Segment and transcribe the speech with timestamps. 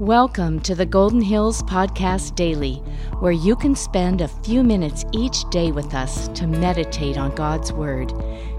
[0.00, 2.74] Welcome to the Golden Hills Podcast Daily,
[3.20, 7.72] where you can spend a few minutes each day with us to meditate on God's
[7.72, 8.12] Word.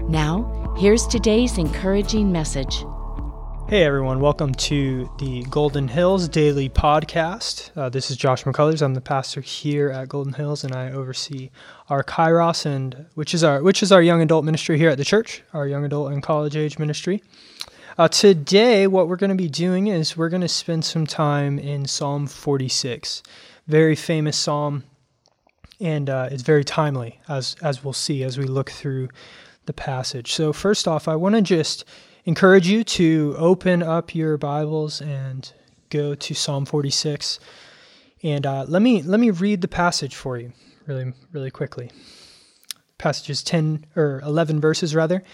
[0.08, 2.84] Now, here's today's encouraging message.
[3.68, 7.70] Hey everyone, welcome to the Golden Hills Daily Podcast.
[7.76, 8.82] Uh, this is Josh McCullers.
[8.82, 11.50] I'm the pastor here at Golden Hills, and I oversee
[11.88, 15.04] our Kairos, and which is our which is our young adult ministry here at the
[15.04, 17.22] church, our young adult and college age ministry.
[17.98, 21.58] Uh, today, what we're going to be doing is we're going to spend some time
[21.58, 23.24] in Psalm 46,
[23.66, 24.84] very famous psalm,
[25.80, 29.08] and uh, it's very timely, as as we'll see as we look through
[29.66, 30.32] the passage.
[30.32, 31.84] So, first off, I want to just
[32.24, 35.52] encourage you to open up your Bibles and
[35.90, 37.40] go to Psalm 46,
[38.22, 40.52] and uh, let me let me read the passage for you
[40.86, 41.90] really really quickly.
[42.96, 45.24] Passage is 10 or 11 verses rather,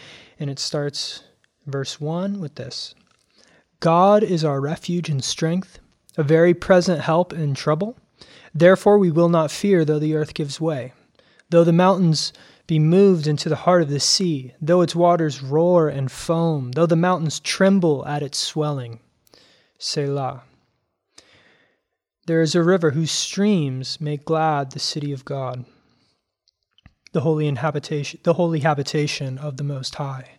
[0.40, 1.24] and it starts
[1.66, 2.94] verse 1 with this
[3.80, 5.78] God is our refuge and strength,
[6.16, 7.96] a very present help in trouble.
[8.54, 10.92] Therefore we will not fear though the earth gives way,
[11.50, 12.32] though the mountains
[12.66, 16.86] be moved into the heart of the sea, though its waters roar and foam, though
[16.86, 19.00] the mountains tremble at its swelling.
[19.78, 20.44] Selah.
[22.26, 25.66] There is a river whose streams make glad the city of God,
[27.12, 30.38] the holy habitation, the holy habitation of the Most High.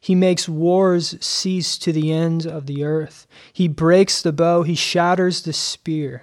[0.00, 3.26] He makes wars cease to the end of the earth.
[3.52, 6.22] He breaks the bow, he shatters the spear,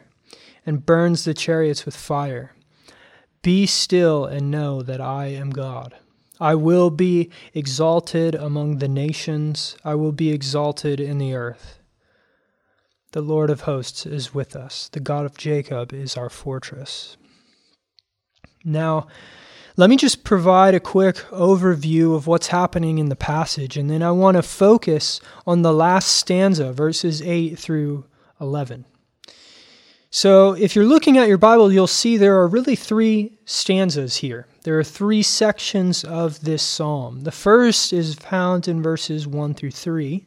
[0.65, 2.53] and burns the chariots with fire.
[3.41, 5.95] Be still and know that I am God.
[6.39, 11.79] I will be exalted among the nations, I will be exalted in the earth.
[13.11, 17.15] The Lord of hosts is with us, the God of Jacob is our fortress.
[18.65, 19.07] Now,
[19.77, 24.01] let me just provide a quick overview of what's happening in the passage, and then
[24.01, 28.05] I want to focus on the last stanza, verses 8 through
[28.39, 28.85] 11.
[30.09, 34.47] So, if you're looking at your Bible, you'll see there are really three stanzas here.
[34.63, 37.23] There are three sections of this psalm.
[37.23, 40.25] The first is found in verses 1 through 3.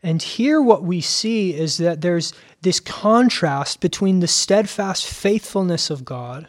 [0.00, 2.32] And here, what we see is that there's
[2.62, 6.46] this contrast between the steadfast faithfulness of God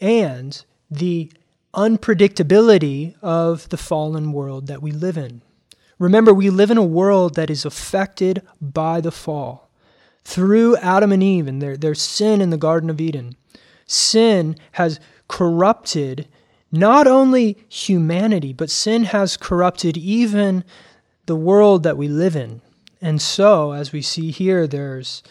[0.00, 1.30] and the
[1.74, 5.42] unpredictability of the fallen world that we live in.
[5.98, 9.70] Remember, we live in a world that is affected by the fall.
[10.24, 13.36] Through Adam and Eve and their, their sin in the Garden of Eden,
[13.86, 16.26] sin has corrupted
[16.72, 20.64] not only humanity, but sin has corrupted even
[21.26, 22.60] the world that we live in.
[23.00, 25.22] And so, as we see here, there's,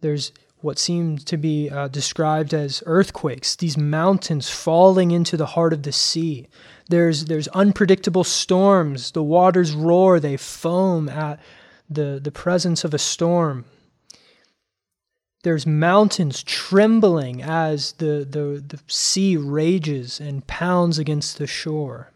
[0.00, 5.72] there's what seem to be uh, described as earthquakes, these mountains falling into the heart
[5.72, 6.48] of the sea.
[6.88, 9.12] There's, there's unpredictable storms.
[9.12, 11.38] The waters roar, they foam at
[11.88, 13.66] the, the presence of a storm.
[15.44, 22.10] There's mountains trembling as the, the, the sea rages and pounds against the shore.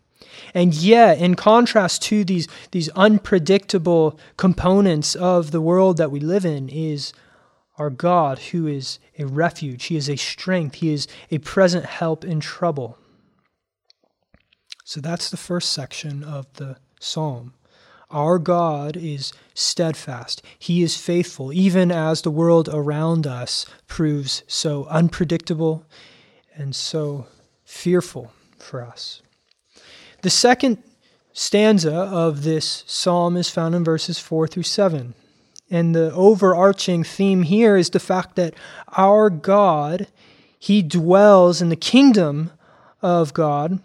[0.54, 6.44] And yet, in contrast to these, these unpredictable components of the world that we live
[6.44, 7.12] in, is
[7.82, 12.24] our God, who is a refuge, He is a strength, He is a present help
[12.24, 12.96] in trouble.
[14.84, 17.54] So that's the first section of the psalm.
[18.08, 20.42] Our God is steadfast.
[20.56, 25.84] He is faithful, even as the world around us proves so unpredictable
[26.54, 27.26] and so
[27.64, 29.22] fearful for us.
[30.20, 30.80] The second
[31.32, 35.14] stanza of this psalm is found in verses 4 through 7.
[35.72, 38.52] And the overarching theme here is the fact that
[38.94, 40.06] our God,
[40.58, 42.52] He dwells in the kingdom
[43.00, 43.80] of God.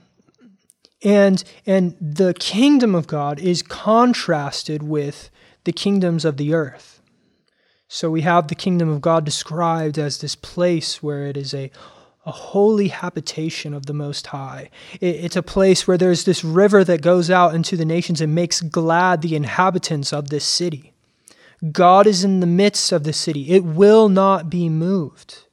[1.02, 5.30] And, and the kingdom of God is contrasted with
[5.64, 7.02] the kingdoms of the earth.
[7.88, 11.72] So we have the kingdom of God described as this place where it is a,
[12.26, 14.70] a holy habitation of the Most High.
[15.00, 18.36] It, it's a place where there's this river that goes out into the nations and
[18.36, 20.92] makes glad the inhabitants of this city.
[21.72, 25.46] God is in the midst of the city, it will not be moved.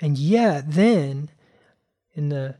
[0.00, 1.30] And yet, then,
[2.14, 2.56] in the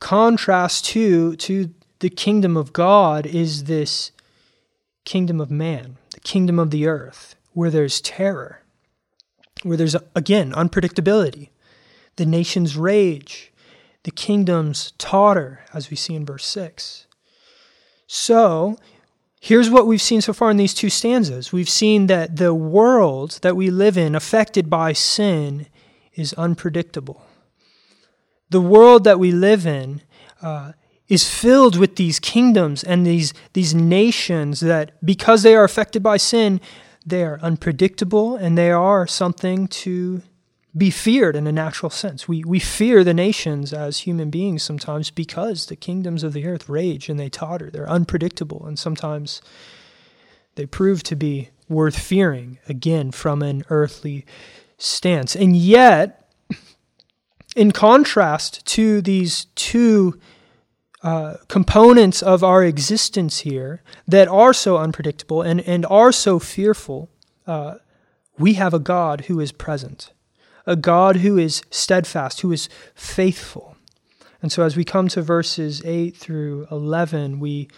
[0.00, 4.10] contrast to, to the kingdom of God, is this
[5.04, 8.62] kingdom of man, the kingdom of the earth, where there's terror.
[9.62, 11.50] where there's, again, unpredictability.
[12.16, 13.52] The nations rage,
[14.02, 17.06] the kingdoms totter, as we see in verse 6.
[18.06, 18.76] So,
[19.42, 23.40] here's what we've seen so far in these two stanzas we've seen that the world
[23.42, 25.66] that we live in, affected by sin,
[26.14, 27.20] is unpredictable.
[28.50, 30.02] The world that we live in
[30.42, 30.72] uh,
[31.08, 36.18] is filled with these kingdoms and these, these nations that, because they are affected by
[36.18, 36.60] sin,
[37.04, 40.22] they are unpredictable and they are something to
[40.76, 42.26] be feared in a natural sense.
[42.26, 46.68] We, we fear the nations as human beings sometimes because the kingdoms of the earth
[46.68, 47.70] rage and they totter.
[47.70, 49.42] They're unpredictable and sometimes
[50.54, 54.24] they prove to be worth fearing, again, from an earthly
[54.78, 55.34] stance.
[55.34, 56.30] And yet,
[57.56, 60.18] in contrast to these two
[61.02, 67.10] uh, components of our existence here that are so unpredictable and, and are so fearful,
[67.46, 67.74] uh,
[68.38, 70.11] we have a God who is present,
[70.66, 73.76] a God who is steadfast, who is faithful.
[74.40, 77.68] And so as we come to verses 8 through 11, we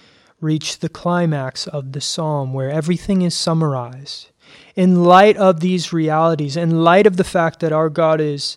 [0.41, 4.31] reach the climax of the psalm where everything is summarized.
[4.77, 8.57] In light of these realities, in light of the fact that our God is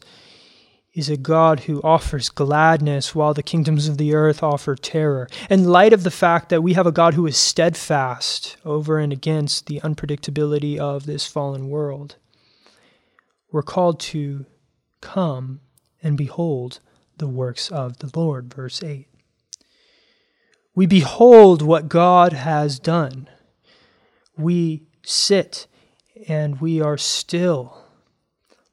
[0.97, 5.27] is a God who offers gladness while the kingdoms of the earth offer terror.
[5.47, 9.13] In light of the fact that we have a God who is steadfast over and
[9.13, 12.15] against the unpredictability of this fallen world,
[13.57, 14.45] we're called to
[15.01, 15.59] come
[16.03, 16.79] and behold
[17.17, 18.53] the works of the Lord.
[18.53, 19.07] Verse 8.
[20.75, 23.27] We behold what God has done.
[24.37, 25.65] We sit
[26.27, 27.83] and we are still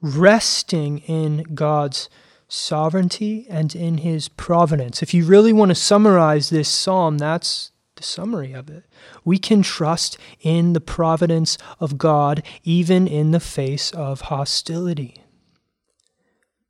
[0.03, 2.11] resting in God's
[2.47, 5.03] sovereignty and in his providence.
[5.03, 8.85] If you really want to summarize this psalm, that's the summary of it.
[9.25, 15.23] We can trust in the providence of God even in the face of hostility.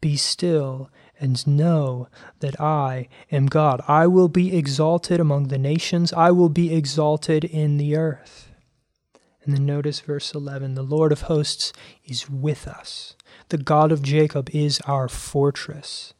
[0.00, 2.08] Be still and know
[2.40, 3.80] that I am God.
[3.88, 8.50] I will be exalted among the nations, I will be exalted in the earth.
[9.44, 11.72] And then notice verse 11 the Lord of hosts
[12.04, 13.14] is with us.
[13.50, 16.14] The God of Jacob is our fortress.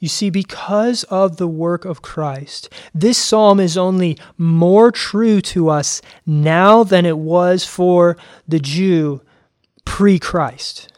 [0.00, 5.68] You see, because of the work of Christ, this psalm is only more true to
[5.68, 9.22] us now than it was for the Jew
[9.84, 10.92] pre Christ.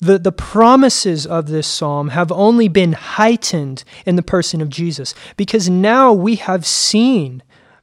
[0.00, 5.14] The, the promises of this psalm have only been heightened in the person of Jesus
[5.36, 7.42] because now we have seen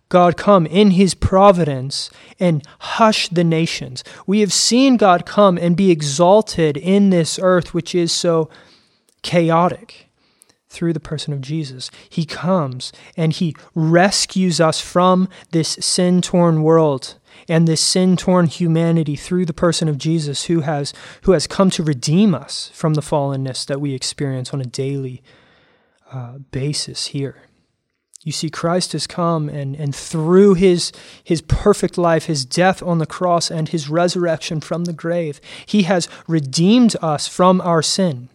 [0.09, 4.03] God come in his providence and hush the nations.
[4.27, 8.49] We have seen God come and be exalted in this earth, which is so
[9.23, 10.10] chaotic
[10.71, 11.91] through the person of Jesus.
[12.09, 17.15] He comes and he rescues us from this sin torn world
[17.49, 21.69] and this sin torn humanity through the person of Jesus who has, who has come
[21.71, 25.21] to redeem us from the fallenness that we experience on a daily
[26.11, 27.35] uh, basis here.
[28.23, 30.91] You see, Christ has come and, and through his,
[31.23, 35.83] his perfect life, his death on the cross, and his resurrection from the grave, he
[35.83, 38.29] has redeemed us from our sin.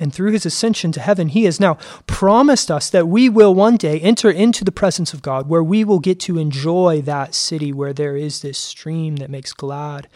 [0.00, 1.74] And through his ascension to heaven, he has now
[2.06, 5.84] promised us that we will one day enter into the presence of God, where we
[5.84, 10.08] will get to enjoy that city where there is this stream that makes glad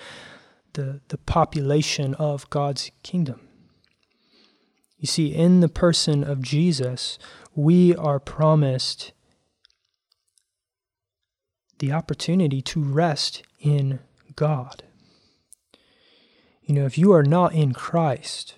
[0.73, 3.47] the, the population of God's kingdom.
[4.97, 7.19] You see, in the person of Jesus,
[7.55, 9.13] we are promised
[11.79, 13.99] the opportunity to rest in
[14.35, 14.83] God.
[16.63, 18.55] You know, if you are not in Christ,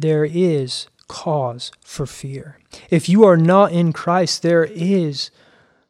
[0.00, 2.58] there is cause for fear.
[2.90, 5.30] If you are not in Christ, there is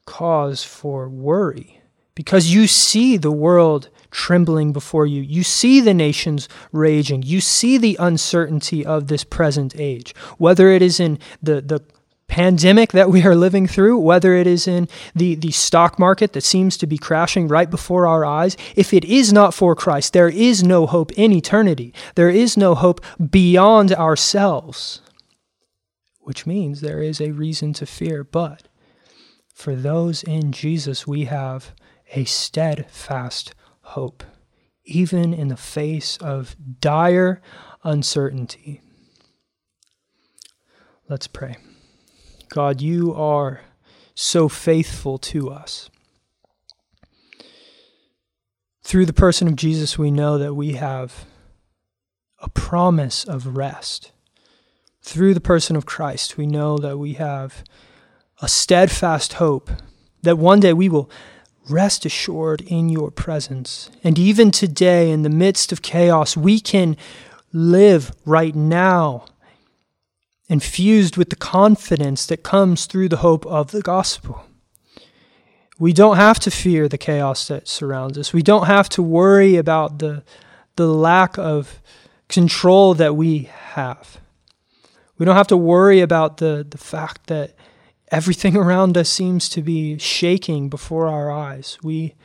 [0.07, 1.81] cause for worry
[2.15, 5.23] because you see the world trembling before you.
[5.23, 7.23] You see the nations raging.
[7.23, 11.83] You see the uncertainty of this present age, whether it is in the, the
[12.31, 16.43] pandemic that we are living through, whether it is in the, the stock market that
[16.43, 20.29] seems to be crashing right before our eyes, if it is not for Christ, there
[20.29, 21.93] is no hope in eternity.
[22.15, 25.03] There is no hope beyond ourselves,
[26.21, 28.23] which means there is a reason to fear.
[28.23, 28.69] But
[29.53, 31.75] for those in Jesus, we have
[32.15, 34.23] a steadfast hope,
[34.85, 37.43] even in the face of dire
[37.83, 38.83] uncertainty.
[41.09, 41.57] Let's pray.
[42.51, 43.61] God, you are
[44.15, 45.89] so faithful to us.
[48.83, 51.27] Through the person of Jesus, we know that we have
[52.41, 54.11] a promise of rest.
[55.01, 57.63] Through the person of Christ, we know that we have
[58.43, 59.71] a steadfast hope
[60.23, 61.09] that one day we will
[61.69, 63.91] rest assured in your presence.
[64.03, 66.97] And even today, in the midst of chaos, we can
[67.53, 69.27] live right now
[70.51, 74.45] infused with the confidence that comes through the hope of the gospel.
[75.79, 78.33] We don't have to fear the chaos that surrounds us.
[78.33, 80.25] We don't have to worry about the,
[80.75, 81.81] the lack of
[82.29, 84.21] control that we have.
[85.19, 87.55] We don't have to worry about the, the fact that
[88.09, 91.79] everything around us seems to be shaking before our eyes.
[91.81, 92.17] We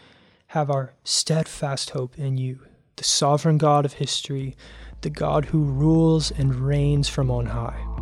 [0.48, 2.60] have our steadfast hope in you,
[2.96, 4.58] the sovereign God of history,
[5.02, 7.95] the God who rules and reigns from on high.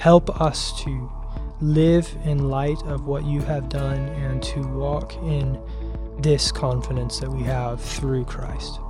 [0.00, 1.12] Help us to
[1.60, 5.60] live in light of what you have done and to walk in
[6.20, 8.80] this confidence that we have through Christ.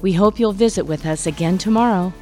[0.00, 2.12] We hope you'll visit with us again tomorrow.